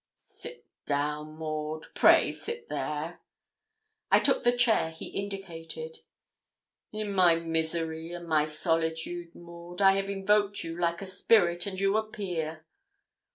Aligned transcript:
'Sit 0.15 0.65
down, 0.87 1.37
Maud 1.37 1.85
pray 1.93 2.31
sit 2.31 2.67
there.' 2.69 3.21
I 4.09 4.17
took 4.19 4.43
the 4.43 4.51
chair 4.57 4.89
he 4.89 5.09
indicated. 5.09 5.99
'In 6.91 7.13
my 7.13 7.35
misery 7.35 8.11
and 8.11 8.27
my 8.27 8.45
solitude, 8.45 9.35
Maud, 9.35 9.79
I 9.79 9.91
have 9.97 10.09
invoked 10.09 10.63
you 10.63 10.75
like 10.75 11.03
a 11.03 11.05
spirit, 11.05 11.67
and 11.67 11.79
you 11.79 11.97
appear.' 11.97 12.65